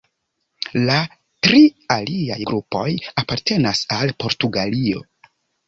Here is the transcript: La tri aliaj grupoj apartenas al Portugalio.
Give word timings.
La 0.87 0.95
tri 1.47 1.59
aliaj 1.97 2.39
grupoj 2.53 2.87
apartenas 3.25 3.85
al 4.01 4.17
Portugalio. 4.25 5.09